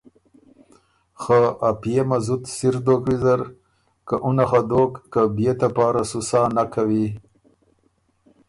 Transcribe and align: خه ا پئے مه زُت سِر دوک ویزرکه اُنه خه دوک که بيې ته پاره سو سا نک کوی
خه 1.21 1.39
ا 1.67 1.69
پئے 1.81 2.01
مه 2.09 2.17
زُت 2.25 2.43
سِر 2.55 2.75
دوک 2.85 3.01
ویزرکه 3.07 4.15
اُنه 4.25 4.45
خه 4.49 4.61
دوک 4.69 4.93
که 5.11 5.21
بيې 5.35 5.53
ته 5.59 5.67
پاره 5.75 6.03
سو 6.09 6.19
سا 6.29 6.41
نک 6.55 6.69
کوی 6.73 7.05